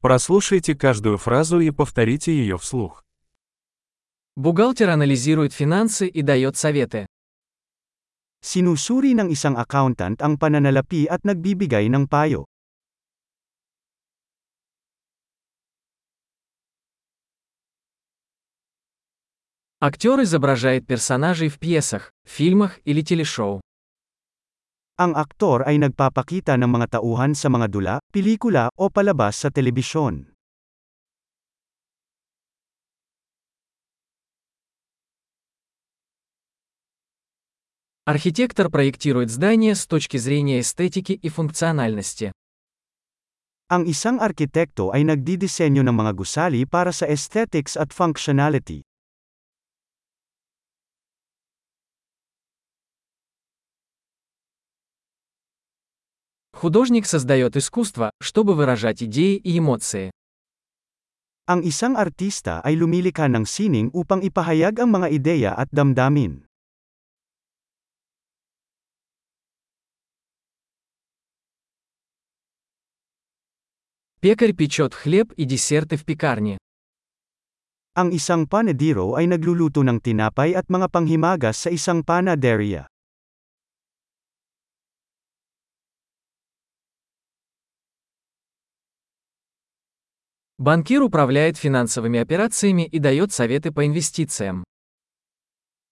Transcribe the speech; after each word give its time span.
Прослушайте 0.00 0.74
каждую 0.74 1.18
фразу 1.18 1.60
и 1.60 1.70
повторите 1.70 2.32
ее 2.32 2.56
вслух. 2.56 3.04
Бухгалтер 4.34 4.88
анализирует 4.88 5.52
финансы 5.52 6.08
и 6.08 6.22
дает 6.22 6.56
советы. 6.56 7.04
Sinusuri 8.40 9.12
ng 9.12 9.28
isang 9.28 9.60
accountant 9.60 10.24
ang 10.24 10.40
pananalapi 10.40 11.04
at 11.04 11.20
nagbibigay 11.28 11.92
ng 11.92 12.08
payo. 12.08 12.48
Актер 19.82 20.24
изображает 20.24 20.86
персонажей 20.86 21.48
в 21.48 21.58
пьесах, 21.58 22.12
фильмах 22.24 22.80
или 22.84 23.02
телешоу. 23.02 23.60
Ang 24.99 25.11
aktor 25.19 25.67
ay 25.67 25.75
nagpapakita 25.75 26.55
ng 26.55 26.71
mga 26.71 26.99
tauhan 26.99 27.35
sa 27.35 27.51
mga 27.51 27.67
dula, 27.67 27.95
pelikula, 28.15 28.71
o 28.79 28.87
palabas 28.87 29.43
sa 29.43 29.51
telebisyon. 29.51 30.31
Архитектор 38.07 38.69
проектирует 38.69 39.31
здание 39.31 39.75
с 39.75 39.87
точки 39.87 40.15
зрения 40.15 40.61
эстетики 40.61 41.11
и 41.11 41.27
функциональности. 41.27 42.31
Ang 43.67 43.89
isang 43.89 44.21
arkitekto 44.21 44.93
ay 44.93 45.03
nagdidisenyo 45.03 45.81
ng 45.81 45.95
mga 46.05 46.11
gusali 46.13 46.69
para 46.69 46.93
sa 46.93 47.09
aesthetics 47.09 47.73
at 47.73 47.89
functionality. 47.89 48.85
Художник 56.59 57.05
создает 57.05 57.57
искусство, 57.57 58.11
чтобы 58.21 58.55
выражать 58.55 59.03
идеи 59.03 59.35
и 59.35 59.59
эмоции. 59.59 60.09
Ang 61.45 61.61
isang 61.61 61.93
artista 61.93 62.57
ay 62.65 62.73
lumilika 62.73 63.29
ng 63.29 63.45
sining 63.45 63.93
upang 63.93 64.25
ipahayag 64.25 64.81
ang 64.81 64.89
mga 64.89 65.07
ideya 65.13 65.51
at 65.53 65.69
damdamin. 65.69 66.47
Пекарь 74.25 74.57
печет 74.57 74.97
хлеб 74.97 75.37
и 75.37 75.45
десерты 75.45 76.01
в 76.01 76.03
пекарне. 76.03 76.57
Ang 77.93 78.09
isang 78.09 78.49
panadero 78.49 79.13
ay 79.13 79.29
nagluluto 79.29 79.85
ng 79.85 80.01
tinapay 80.01 80.57
at 80.57 80.65
mga 80.65 80.89
panghimagas 80.89 81.61
sa 81.61 81.69
isang 81.69 82.01
panaderia. 82.01 82.88
Банкир 90.59 91.03
управляет 91.03 91.57
финансовыми 91.57 92.17
операциями 92.17 92.87
и 92.87 92.99
дает 92.99 93.33
советы 93.33 93.73
по 93.75 93.85
инвестициям. 93.85 94.63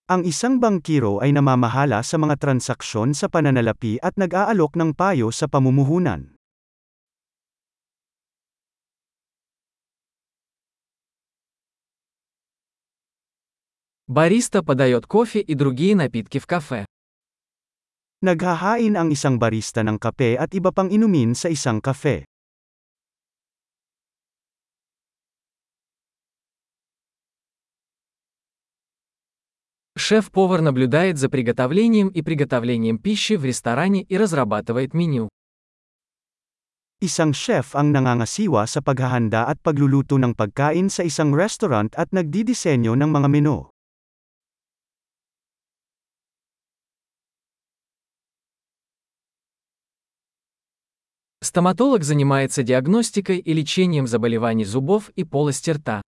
Ang 0.08 0.24
isang 0.24 0.64
bangkiro 0.64 1.20
ay 1.20 1.36
namamahala 1.36 2.00
sa 2.00 2.16
mga 2.16 2.40
transaksyon 2.40 3.12
sa 3.12 3.28
pananalapi 3.28 4.00
at 4.00 4.16
nag-aalok 4.16 4.80
ng 4.80 4.96
payo 4.96 5.36
sa 5.36 5.52
pamumuhunan. 5.52 6.40
Бариста 14.08 14.64
подает 14.64 15.08
кофе 15.12 15.44
и 15.44 15.56
другие 15.60 15.96
напитки 15.96 16.40
в 16.40 16.48
кафе. 16.48 16.88
Naghahain 18.24 18.96
ang 18.96 19.12
isang 19.12 19.36
barista 19.36 19.84
ng 19.84 20.00
kape 20.00 20.40
at 20.40 20.56
iba 20.56 20.72
pang 20.72 20.88
inumin 20.88 21.36
sa 21.36 21.52
isang 21.52 21.84
kafe. 21.84 22.24
Шеф-повар 29.99 30.63
наблюдает 30.63 31.19
за 31.19 31.29
приготовлением 31.29 32.09
и 32.09 32.23
приготовлением 32.23 32.99
пищи 32.99 33.35
в 33.35 33.45
ресторане 33.45 34.03
и 34.03 34.17
разрабатывает 34.17 34.95
меню. 34.95 35.29
Isang 37.03 37.35
chef 37.35 37.75
ang 37.75 37.91
nangangasiwa 37.91 38.67
sa 38.67 38.79
paghahanda 38.79 39.51
at 39.51 39.59
pagluluto 39.59 40.15
ng 40.15 40.39
pagkain 40.39 40.87
sa 40.87 41.03
isang 41.03 41.35
restaurant 41.35 41.91
at 41.99 42.15
nagdidisenyo 42.15 42.95
ng 42.95 43.11
mga 43.11 43.27
menu. 43.27 43.67
Стоматолог 51.43 52.05
занимается 52.05 52.63
диагностикой 52.63 53.39
и 53.39 53.53
лечением 53.53 54.07
заболеваний 54.07 54.65
зубов 54.65 55.11
и 55.19 55.25
полости 55.25 55.71
рта. 55.71 56.03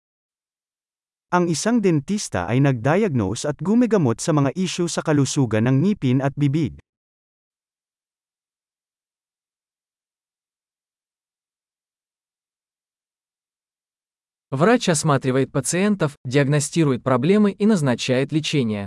Ang 1.34 1.50
isang 1.50 1.82
dentista 1.82 2.46
ay 2.46 2.62
nagdiagnose 2.62 3.50
at 3.50 3.58
gumigamot 3.58 4.22
sa 4.22 4.30
mga 4.30 4.54
isyu 4.54 4.86
sa 4.86 5.02
kalusugan 5.02 5.66
ng 5.66 5.82
ngipin 5.82 6.22
at 6.22 6.30
bibig. 6.38 6.78
Врач 14.54 14.88
осматривает 14.88 15.50
пациентов, 15.50 16.14
диагностирует 16.24 17.02
проблемы 17.02 17.50
и 17.50 17.66
назначает 17.66 18.30
лечение. 18.30 18.86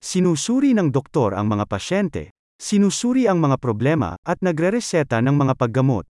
Sinusuri 0.00 0.72
ng 0.72 0.88
doktor 0.88 1.36
ang 1.36 1.52
mga 1.52 1.68
pasyente, 1.68 2.32
sinusuri 2.56 3.28
ang 3.28 3.44
mga 3.44 3.60
problema, 3.60 4.16
at 4.24 4.40
nagrereseta 4.40 5.20
ng 5.20 5.36
mga 5.36 5.54
paggamot. 5.60 6.08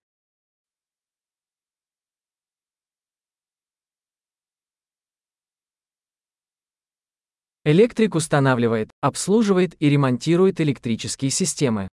Электрик 7.66 8.16
устанавливает, 8.16 8.90
обслуживает 9.00 9.74
и 9.80 9.88
ремонтирует 9.88 10.60
электрические 10.60 11.32
системы. 11.32 11.88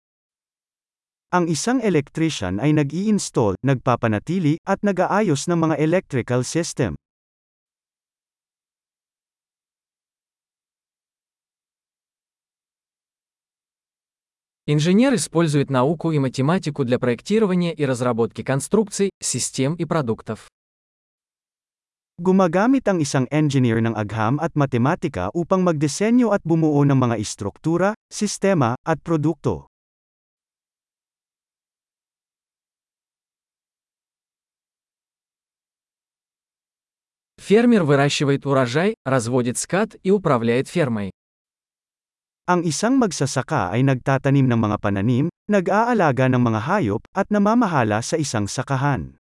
Ang 1.30 1.46
isang 1.46 1.78
electrician 1.78 2.58
ay 2.58 2.74
nag-i-install, 2.74 3.54
nagpapanatili, 3.62 4.58
at 4.66 4.82
nag-aayos 4.82 5.46
ng 5.46 5.70
mga 5.70 5.78
electrical 5.78 6.42
system. 6.42 6.98
Инженер 14.66 15.14
использует 15.14 15.70
науку 15.70 16.10
и 16.10 16.18
математику 16.18 16.82
для 16.82 16.98
проектирования 16.98 17.72
и 17.72 17.86
разработки 17.86 18.42
конструкций, 18.42 19.10
систем 19.22 19.74
и 19.74 19.84
продуктов. 19.84 20.50
Gumagamit 22.19 22.87
ang 22.87 23.03
isang 23.03 23.27
engineer 23.27 23.83
ng 23.83 23.91
agham 23.91 24.39
at 24.39 24.55
matematika 24.55 25.27
upang 25.35 25.67
magdisenyo 25.67 26.31
at 26.31 26.39
bumuo 26.47 26.79
ng 26.87 26.95
mga 26.95 27.19
istruktura, 27.19 27.91
sistema, 28.07 28.79
at 28.87 29.03
produkto. 29.03 29.67
Фермер 37.35 37.83
выращивает 37.83 38.45
урожай, 38.47 38.95
разводит 39.05 39.57
скот 39.59 39.99
и 40.01 40.09
управляет 40.09 40.71
фермой. 40.71 41.11
Ang 42.47 42.63
isang 42.63 42.95
magsasaka 42.95 43.75
ay 43.75 43.83
nagtatanim 43.83 44.47
ng 44.47 44.59
mga 44.65 44.77
pananim, 44.79 45.27
nag-aalaga 45.51 46.31
ng 46.31 46.41
mga 46.41 46.59
hayop, 46.63 47.01
at 47.11 47.27
namamahala 47.27 47.99
sa 47.99 48.15
isang 48.15 48.47
sakahan. 48.47 49.18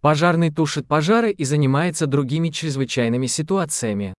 Пожарный 0.00 0.50
тушит 0.50 0.88
пожары 0.88 1.30
и 1.30 1.44
занимается 1.44 2.06
другими 2.06 2.48
чрезвычайными 2.48 3.26
ситуациями. 3.26 4.14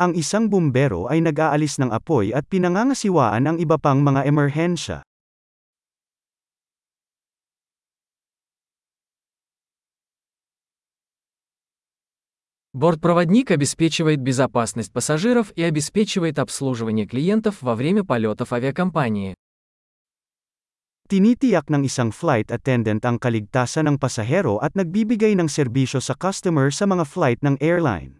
Ang 0.00 0.16
isang 0.16 0.48
bumbero 0.48 1.04
ay 1.04 1.20
nag-aalis 1.20 1.76
ng 1.76 1.92
apoy 1.92 2.32
at 2.32 2.48
pinangangasiwaan 2.48 3.44
ang 3.44 3.56
iba 3.60 3.76
pang 3.76 4.00
mga 4.00 4.24
emerhensya. 4.24 5.04
Бортпроводник 12.72 13.50
обеспечивает 13.50 14.20
безопасность 14.20 14.92
пассажиров 14.92 15.52
и 15.56 15.62
обеспечивает 15.62 16.38
обслуживание 16.38 17.06
клиентов 17.06 17.60
во 17.60 17.74
время 17.74 18.04
полетов 18.04 18.52
авиакомпании. 18.52 19.34
Tinitiyak 21.13 21.69
ng 21.69 21.85
isang 21.85 22.09
flight 22.09 22.49
attendant 22.49 23.05
ang 23.05 23.21
kaligtasan 23.21 23.85
ng 23.85 24.01
pasahero 24.01 24.57
at 24.65 24.73
nagbibigay 24.73 25.37
ng 25.37 25.45
serbisyo 25.45 26.01
sa 26.01 26.17
customer 26.17 26.73
sa 26.73 26.89
mga 26.89 27.05
flight 27.05 27.37
ng 27.45 27.53
airline. 27.61 28.17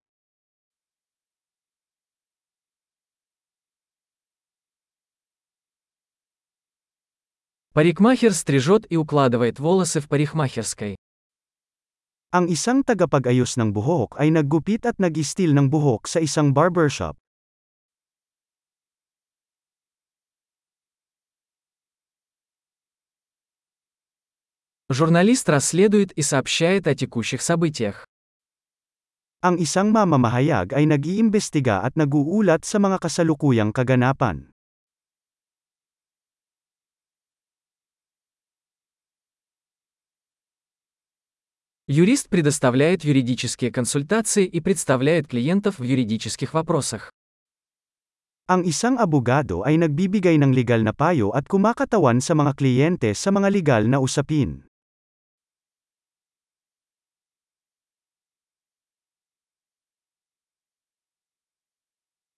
Парикмахер 7.74 8.30
стрижет 8.30 8.86
и 8.94 9.02
укладывает 9.02 9.58
волосы 9.58 9.98
в 9.98 10.06
парикмахерской. 10.06 10.94
Ang 12.30 12.46
isang 12.54 12.86
tagapag-ayos 12.86 13.58
ng 13.58 13.74
buhok 13.74 14.22
ay 14.22 14.30
naggupit 14.30 14.86
at 14.86 15.02
nag-istil 15.02 15.58
ng 15.58 15.74
buhok 15.74 16.06
sa 16.06 16.22
isang 16.22 16.54
barbershop. 16.54 17.18
Журналист 24.90 25.50
расследует 25.50 26.12
и 26.14 26.22
сообщает 26.22 26.86
о 26.86 26.94
текущих 26.94 27.42
событиях. 27.42 28.06
Ang 29.44 29.60
isang 29.60 29.92
mamamahayag 29.92 30.72
ay 30.72 30.88
nag-iimbestiga 30.88 31.84
at 31.84 32.00
nag-uulat 32.00 32.64
sa 32.64 32.80
mga 32.80 33.02
kasalukuyang 33.02 33.76
kaganapan. 33.76 34.54
Юрист 41.92 42.32
предоставляет 42.32 43.04
юридические 43.04 43.68
консультации 43.68 44.48
и 44.48 44.62
представляет 44.62 45.28
клиентов 45.28 45.80
в 45.80 45.84
юридических 45.84 46.54
вопросах. 46.54 47.12
Ang 48.48 48.64
isang 48.64 48.96
abogado 48.96 49.68
ay 49.68 49.76
nagbibigay 49.76 50.40
ng 50.40 50.56
legal 50.56 50.84
na 50.88 50.96
payo 50.96 51.36
at 51.36 51.48
kumakatawan 51.52 52.24
sa 52.24 52.32
mga 52.36 52.56
kliyente 52.56 53.12
sa 53.12 53.36
mga 53.36 53.52
legal 53.52 53.84
na 53.92 54.00
usapin. 54.00 54.64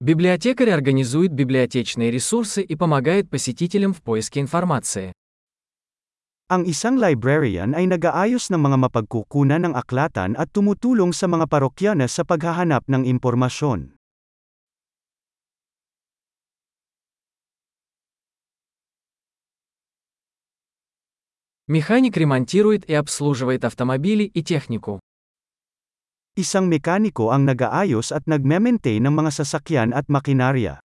Библиотекарь 0.02 0.70
организует 0.70 1.30
библиотечные 1.30 2.10
ресурсы 2.10 2.62
и 2.62 2.74
помогает 2.74 3.28
посетителям 3.28 3.92
в 3.92 4.00
поиске 4.00 4.40
информации. 4.40 5.12
Ang 6.48 6.64
isang 6.64 6.96
librarian 6.96 7.76
ay 7.76 7.84
nag-aayos 7.84 8.48
ng 8.48 8.64
mga 8.64 8.88
mapagkukunan 8.88 9.60
ng 9.68 9.76
aklatan 9.76 10.40
at 10.40 10.48
tumutulong 10.56 11.12
sa 11.12 11.28
mga 11.28 11.44
parokyana 11.52 12.08
sa 12.08 12.24
paghahanap 12.24 12.88
ng 12.88 13.04
impormasyon. 13.12 13.92
Механик 21.68 22.16
ремонтирует 22.16 22.88
и 22.88 22.96
обслуживает 22.96 23.68
автомобили 23.68 24.24
и 24.24 24.40
технику. 24.40 25.04
Isang 26.39 26.67
mekaniko 26.67 27.31
ang 27.31 27.47
nag-aayos 27.47 28.11
at 28.11 28.27
nagme-maintain 28.27 28.99
ng 28.99 29.13
mga 29.15 29.31
sasakyan 29.39 29.95
at 29.95 30.11
makinarya. 30.11 30.83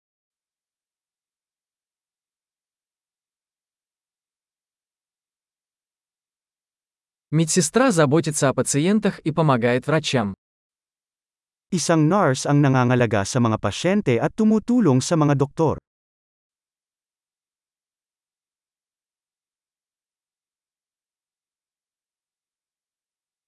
Медсестра 7.32 7.90
заботится 7.90 8.48
о 8.48 8.54
пациентах 8.54 9.18
и 9.20 9.30
помогает 9.30 9.86
врачам. 9.86 10.34
Isang 11.70 12.10
nurse 12.10 12.50
ang 12.50 12.58
nangangalaga 12.58 13.22
sa 13.22 13.38
mga 13.38 13.54
pasyente 13.62 14.18
at 14.18 14.34
tumutulong 14.34 14.98
sa 14.98 15.14
mga 15.14 15.38
doktor. 15.38 15.78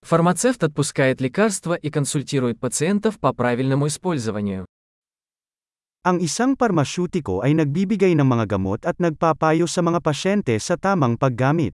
Фармацевт 0.08 0.64
отпускает 0.64 1.20
лекарства 1.20 1.74
и 1.74 1.90
консультирует 1.90 2.62
пациентов 2.62 3.20
по 3.20 3.34
правильному 3.34 3.88
использованию. 3.88 4.64
Ang 6.08 6.24
isang 6.24 6.56
parmasyutiko 6.56 7.44
ay 7.44 7.52
nagbibigay 7.52 8.16
ng 8.16 8.24
mga 8.24 8.56
gamot 8.56 8.88
at 8.88 9.04
nagpapayo 9.04 9.68
sa 9.68 9.84
mga 9.84 10.00
pasyente 10.00 10.56
sa 10.64 10.80
tamang 10.80 11.20
paggamit. 11.20 11.76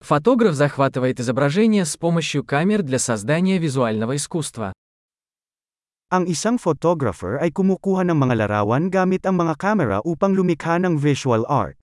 Фотограф 0.00 0.56
захватывает 0.56 1.20
изображение 1.20 1.84
с 1.84 2.00
помощью 2.00 2.40
камер 2.40 2.80
для 2.80 2.96
создания 2.96 3.60
визуального 3.60 4.16
искусства. 4.16 4.72
Ang 6.13 6.25
isang 6.25 6.57
photographer 6.57 7.37
ay 7.37 7.53
kumukuha 7.53 8.01
ng 8.01 8.17
mga 8.17 8.41
larawan 8.41 8.89
gamit 8.89 9.29
ang 9.29 9.37
mga 9.37 9.53
kamera 9.61 10.01
upang 10.01 10.33
lumikha 10.33 10.81
ng 10.81 10.97
visual 10.97 11.45
art. 11.45 11.77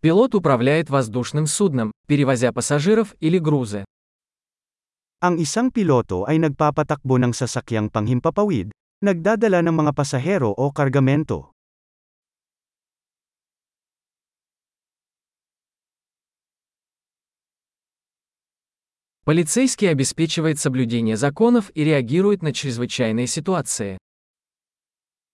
Пилот 0.00 0.32
управляет 0.32 0.88
воздушным 0.88 1.44
судном, 1.44 1.92
перевозя 2.08 2.56
пассажиров 2.56 3.12
или 3.20 3.36
грузы. 3.36 3.84
Ang 5.20 5.36
isang 5.36 5.68
piloto 5.68 6.24
ay 6.24 6.40
nagpapatakbo 6.40 7.20
ng 7.20 7.36
sasakyang 7.36 7.92
panghimpapawid, 7.92 8.72
nagdadala 9.04 9.60
ng 9.60 9.76
mga 9.76 9.92
pasahero 9.92 10.56
o 10.56 10.72
kargamento. 10.72 11.52
Полицейский 19.23 19.85
обеспечивает 19.91 20.57
соблюдение 20.57 21.15
законов 21.15 21.69
и 21.75 21.83
реагирует 21.83 22.41
на 22.41 22.51
чрезвычайные 22.51 23.27
ситуации. 23.27 23.99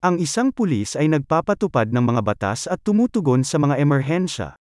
Ang 0.04 0.19
isang 0.19 0.51
pulis 0.51 1.00
ay 1.00 1.07
nagpapatupad 1.07 1.95
ng 1.95 2.04
mga 2.04 2.22
batas 2.22 2.68
at 2.68 2.84
tumutugon 2.84 3.48
sa 3.48 3.56
mga 3.63 3.80
emerhensya. 3.80 4.60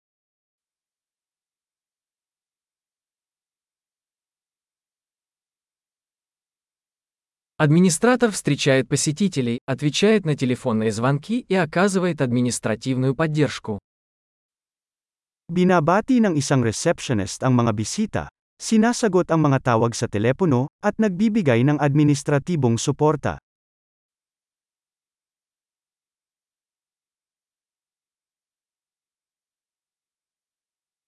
Администратор 7.60 8.32
встречает 8.32 8.88
посетителей, 8.88 9.60
отвечает 9.68 10.24
на 10.24 10.40
телефонные 10.40 10.96
звонки 10.96 11.44
и 11.44 11.56
оказывает 11.56 12.22
административную 12.22 13.20
поддержку. 13.20 13.84
Binabati 15.52 16.24
ng 16.24 16.40
isang 16.40 16.64
receptionist 16.64 17.44
ang 17.44 17.60
mga 17.60 17.76
bisita, 17.76 18.24
sinasagot 18.59 19.29
ang 19.29 19.45
mga 19.45 19.75
tawag 19.75 19.93
sa 19.93 20.09
telepono, 20.09 20.73
at 20.81 20.97
nagbibigay 20.97 21.63
ng 21.69 21.77
administratibong 21.77 22.81
suporta. 22.81 23.37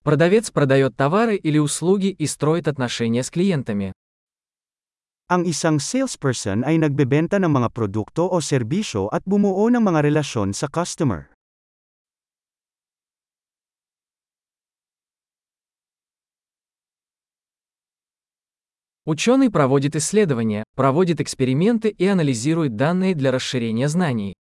Продавец 0.07 0.55
продает 0.55 0.95
товары 0.95 1.35
или 1.35 1.59
услуги 1.59 2.15
и 2.15 2.27
строит 2.27 2.69
отношения 2.69 3.25
с 3.25 3.31
клиентами. 3.31 3.91
Ang 5.27 5.43
isang 5.51 5.83
salesperson 5.83 6.63
ay 6.63 6.79
nagbebenta 6.79 7.43
ng 7.43 7.51
mga 7.51 7.75
produkto 7.75 8.31
o 8.31 8.39
serbisyo 8.39 9.11
at 9.11 9.27
bumuo 9.27 9.67
ng 9.67 9.83
mga 9.83 10.07
relasyon 10.07 10.55
sa 10.55 10.71
customer. 10.71 11.35
Ученый 19.06 19.50
проводит 19.50 19.96
исследования, 19.96 20.64
проводит 20.76 21.22
эксперименты 21.22 21.90
и 21.90 22.06
анализирует 22.06 22.76
данные 22.76 23.16
для 23.16 23.32
расширения 23.32 23.90
знаний. 23.90 24.38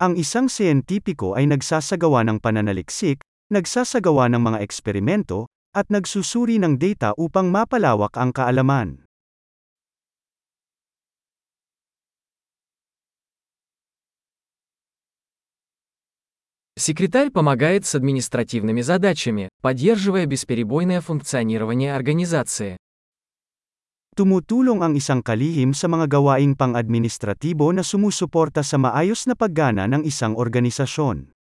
Ang 0.00 0.16
isang 0.16 0.48
siyentipiko 0.48 1.36
ay 1.36 1.44
nagsasagawa 1.44 2.24
ng 2.24 2.40
pananaliksik, 2.40 3.20
nagsasagawa 3.52 4.32
ng 4.32 4.40
mga 4.40 4.58
eksperimento, 4.64 5.44
at 5.76 5.92
nagsusuri 5.92 6.56
ng 6.56 6.80
data 6.80 7.12
upang 7.20 7.52
mapalawak 7.52 8.16
ang 8.16 8.32
kaalaman. 8.32 9.04
Секретарь 16.80 17.28
помогает 17.28 17.84
с 17.84 17.94
административными 17.94 18.80
задачами, 18.80 19.52
поддерживая 19.60 20.24
бесперебойное 20.24 21.04
функционирование 21.04 21.92
организации. 21.92 22.80
Tumutulong 24.21 24.85
ang 24.85 24.93
isang 24.93 25.25
kalihim 25.25 25.73
sa 25.73 25.89
mga 25.89 26.05
gawaing 26.05 26.53
pang-administratibo 26.53 27.73
na 27.73 27.81
sumusuporta 27.81 28.61
sa 28.61 28.77
maayos 28.77 29.25
na 29.25 29.33
paggana 29.33 29.89
ng 29.89 30.05
isang 30.05 30.37
organisasyon. 30.37 31.33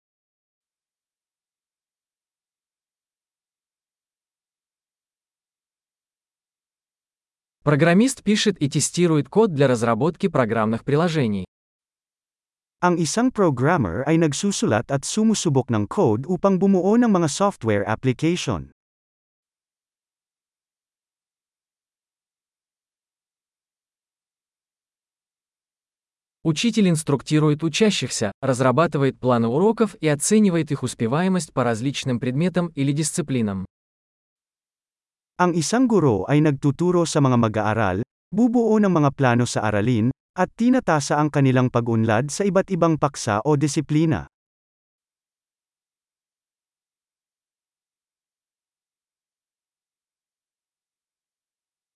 Программист 7.67 8.23
пишет 8.23 8.55
и 8.63 8.71
тестирует 8.71 9.27
код 9.27 9.51
для 9.51 9.67
разработки 9.67 10.31
программных 10.31 10.87
приложений. 10.87 11.51
Ang 12.79 12.95
isang 12.95 13.27
programmer 13.27 14.07
ay 14.07 14.15
nagsusulat 14.15 14.87
at 14.87 15.03
sumusubok 15.03 15.67
ng 15.67 15.83
code 15.83 16.23
upang 16.31 16.55
bumuo 16.55 16.95
ng 16.95 17.11
mga 17.11 17.27
software 17.27 17.83
application. 17.83 18.71
Учитель 26.44 26.90
инструктирует 26.90 27.64
учащихся, 27.64 28.30
разрабатывает 28.42 29.18
планы 29.18 29.48
уроков 29.48 29.96
и 30.04 30.08
оценивает 30.08 30.70
их 30.70 30.82
успеваемость 30.82 31.54
по 31.54 31.64
различным 31.64 32.20
предметам 32.20 32.68
или 32.76 32.92
дисциплинам. 32.92 33.64
Ang 35.40 35.56
isang 35.56 35.88
guro 35.88 36.28
ay 36.28 36.44
nagtuturo 36.44 37.08
sa 37.08 37.24
mga 37.24 37.40
mag-aaral, 37.40 38.04
bubuo 38.28 38.76
ng 38.76 38.92
mga 38.92 39.10
plano 39.16 39.48
sa 39.48 39.64
aralin, 39.64 40.12
at 40.36 40.52
tinatasa 40.52 41.16
ang 41.16 41.32
kanilang 41.32 41.72
pag-unlad 41.72 42.28
sa 42.28 42.44
iba't 42.44 42.68
ibang 42.68 43.00
paksa 43.00 43.40
o 43.40 43.56
disiplina. 43.56 44.28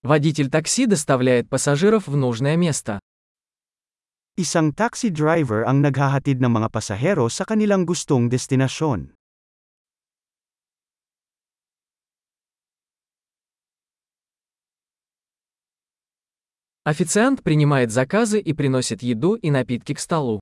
Водитель 0.01 0.49
такси 0.49 0.87
доставляет 0.87 1.51
пассажиров 1.51 2.09
в 2.09 2.17
нужное 2.17 2.57
место. 2.57 2.99
Isang 4.38 4.74
taxi 4.74 5.14
driver 5.14 5.62
ang 5.62 5.86
naghahatid 5.86 6.42
ng 6.42 6.50
mga 6.50 6.74
pasahero 6.74 7.30
sa 7.30 7.46
kanilang 7.46 7.86
gustong 7.86 8.34
destinasyon. 8.34 9.14
Официант 16.82 17.46
принимает 17.46 17.94
заказы 17.94 18.42
и 18.42 18.58
приносит 18.58 19.06
еду 19.06 19.38
и 19.38 19.54
напитки 19.54 19.94
к 19.94 20.02
столу. 20.02 20.42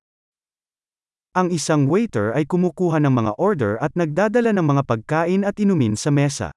Ang 1.36 1.52
isang 1.52 1.92
waiter 1.92 2.32
ay 2.32 2.48
kumukuha 2.48 3.04
ng 3.04 3.12
mga 3.12 3.36
order 3.36 3.76
at 3.84 3.92
nagdadala 4.00 4.56
ng 4.56 4.72
mga 4.72 4.84
pagkain 4.88 5.44
at 5.44 5.60
inumin 5.60 6.00
sa 6.00 6.16
mesa. 6.16 6.56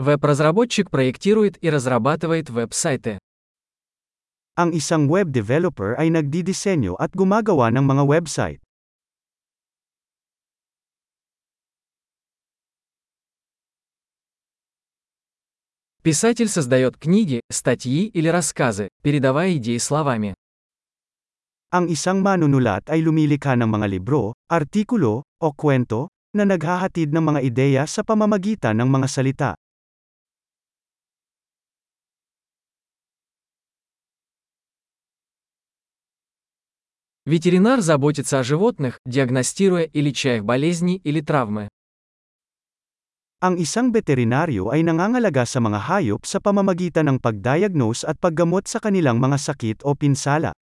Веб-разработчик 0.00 0.90
проектирует 0.90 1.56
и 1.64 1.70
разрабатывает 1.70 2.50
веб-сайты. 2.50 3.16
Ang 4.52 4.76
isang 4.76 5.08
web 5.08 5.32
developer 5.32 5.96
ay 5.96 6.12
nagdidisenyo 6.12 7.00
at 7.00 7.16
gumagawa 7.16 7.72
ng 7.72 7.80
mga 7.80 8.04
website. 8.04 8.60
Писатель 16.04 16.52
создает 16.52 17.00
книги, 17.00 17.40
статьи 17.48 18.12
или 18.12 18.28
рассказы, 18.28 18.92
передавая 19.00 19.56
идеи 19.56 19.80
словами. 19.80 20.36
Ang 21.72 21.88
isang 21.88 22.20
manunulat 22.20 22.84
ay 22.92 23.00
lumilikha 23.00 23.56
ng 23.56 23.66
mga 23.66 23.88
libro, 23.88 24.36
artikulo, 24.52 25.24
o 25.40 25.48
kwento, 25.56 26.12
na 26.36 26.44
naghahatid 26.44 27.16
ng 27.16 27.24
mga 27.32 27.40
ideya 27.40 27.82
sa 27.88 28.04
pamamagitan 28.04 28.76
ng 28.76 28.88
mga 28.92 29.08
salita. 29.08 29.50
Ветеринар 37.26 37.80
заботится 37.80 38.38
о 38.38 38.44
животных, 38.44 39.00
диагностируя 39.04 39.84
и 39.84 40.00
леча 40.00 40.36
их 40.36 40.44
болезни 40.44 41.00
или 41.02 41.20
травмы. 41.20 41.68
Ang 43.42 43.60
isang 43.60 43.92
veterinaryo 43.92 44.72
ay 44.72 44.80
nangangalaga 44.80 45.44
sa 45.44 45.60
mga 45.60 45.76
hayop 45.90 46.24
sa 46.24 46.40
pamamagitan 46.40 47.10
ng 47.10 47.18
pagdiagnose 47.20 48.06
at 48.06 48.16
paggamot 48.16 48.64
sa 48.64 48.80
kanilang 48.80 49.20
mga 49.20 49.36
sakit 49.36 49.84
o 49.84 49.92
pinsala. 49.92 50.54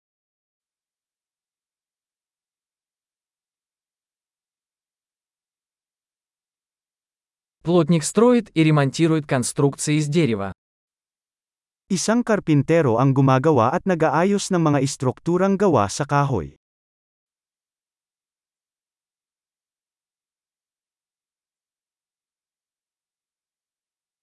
Плотник 7.64 8.04
строит 8.04 8.50
и 8.52 8.64
ремонтирует 8.64 9.26
конструкции 9.26 9.96
из 9.96 10.08
дерева. 10.08 10.52
Isang 11.94 12.26
karpintero 12.26 12.98
ang 12.98 13.14
gumagawa 13.14 13.70
at 13.70 13.86
nag-aayos 13.86 14.50
ng 14.50 14.58
mga 14.58 14.82
istrukturang 14.82 15.54
gawa 15.54 15.86
sa 15.86 16.02
kahoy. 16.02 16.58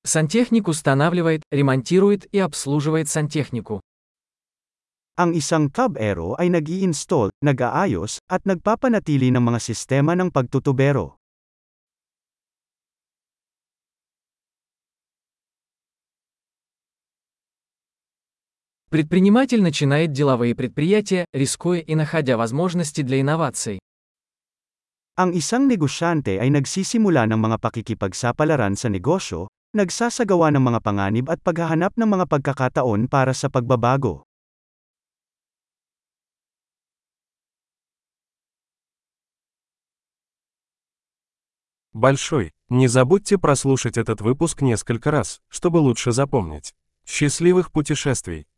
Сантехник 0.03 0.67
устанавливает, 0.67 1.47
ремонтирует 1.47 2.27
и 2.35 2.43
обслуживает 2.43 3.07
сантехнику. 3.07 3.79
Ang 5.15 5.31
isang 5.39 5.71
tubero 5.71 6.35
ay 6.35 6.51
nag-i-install, 6.51 7.31
nag-aayos, 7.39 8.19
at 8.27 8.43
nagpapanatili 8.43 9.31
ng 9.31 9.39
mga 9.39 9.63
sistema 9.63 10.11
ng 10.19 10.27
pagtutubero. 10.27 11.21
Предприниматель 18.96 19.60
начинает 19.60 20.12
деловые 20.12 20.54
предприятия, 20.54 21.26
рискуя 21.34 21.80
и 21.80 21.94
находя 21.94 22.38
возможности 22.38 23.02
для 23.02 23.20
инноваций. 23.20 23.78
Ang 25.20 25.36
isang 25.36 25.68
negosyante 25.68 26.40
ay 26.40 26.48
nagsisimula 26.48 27.28
ng 27.28 27.36
mga 27.36 27.60
pakikipagsapalaran 27.60 28.72
sa 28.72 28.88
negosyo, 28.88 29.52
nagsasagawa 29.76 30.48
ng 30.56 30.64
mga 30.64 30.80
panganib 30.80 31.28
at 31.28 31.44
paghahanap 31.44 31.92
ng 31.92 32.08
mga 32.08 32.24
pagkakataon 32.24 33.04
para 33.04 33.36
sa 33.36 33.52
pagbabago. 33.52 34.24
Большой. 41.92 42.56
Не 42.72 42.88
забудьте 42.88 43.36
прослушать 43.36 44.00
этот 44.00 44.24
выпуск 44.24 44.64
несколько 44.64 45.12
раз, 45.12 45.44
чтобы 45.52 45.84
лучше 45.84 46.16
запомнить. 46.16 46.72
Счастливых 47.04 47.68
путешествий! 47.68 48.48